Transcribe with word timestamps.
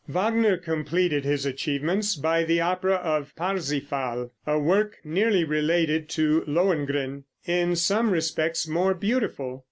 Wagner 0.07 0.57
completed 0.57 1.25
his 1.25 1.45
achievements 1.45 2.15
by 2.15 2.43
the 2.43 2.59
opera 2.59 2.95
of 2.95 3.35
"Parsifal" 3.35 4.31
a 4.47 4.57
work 4.57 4.95
nearly 5.03 5.43
related 5.43 6.09
to 6.09 6.43
"Lohengrin" 6.47 7.25
in 7.45 7.75
some 7.75 8.09
respects 8.09 8.67
more 8.67 8.95
beautiful. 8.95 9.59